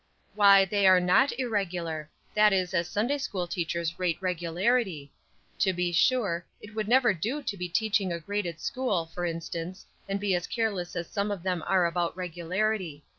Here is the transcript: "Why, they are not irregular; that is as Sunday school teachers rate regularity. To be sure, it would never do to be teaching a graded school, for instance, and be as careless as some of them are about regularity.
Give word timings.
"Why, 0.33 0.65
they 0.65 0.87
are 0.87 0.99
not 0.99 1.31
irregular; 1.37 2.09
that 2.33 2.51
is 2.51 2.73
as 2.73 2.87
Sunday 2.87 3.19
school 3.19 3.45
teachers 3.45 3.99
rate 3.99 4.17
regularity. 4.19 5.11
To 5.59 5.73
be 5.73 5.91
sure, 5.91 6.43
it 6.59 6.73
would 6.73 6.87
never 6.87 7.13
do 7.13 7.43
to 7.43 7.55
be 7.55 7.69
teaching 7.69 8.11
a 8.11 8.19
graded 8.19 8.59
school, 8.59 9.05
for 9.13 9.25
instance, 9.27 9.85
and 10.09 10.19
be 10.19 10.33
as 10.33 10.47
careless 10.47 10.95
as 10.95 11.05
some 11.07 11.29
of 11.29 11.43
them 11.43 11.63
are 11.67 11.85
about 11.85 12.17
regularity. 12.17 13.03